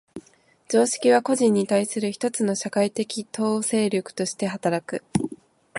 [0.67, 5.03] 常識は個人に対する一つの社会的統制力として働く。